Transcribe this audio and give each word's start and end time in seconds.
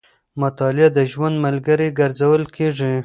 مطالعه 0.41 0.89
د 0.97 0.99
ژوند 1.11 1.35
ملګری 1.45 1.89
ګرځول 1.99 2.41
کېږي. 2.55 2.93